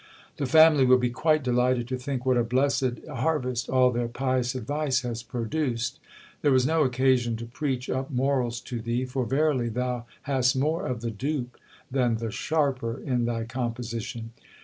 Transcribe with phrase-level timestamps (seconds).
[0.37, 4.55] The family will be quite delighted to think what a blessed harvest all their pious
[4.55, 5.99] advice has pro duced.
[6.41, 10.87] There was no occasion to preach up morals to thee; for verily thou hast more
[10.87, 11.55] of the dupe
[11.91, 14.31] than the sharper in thy composition.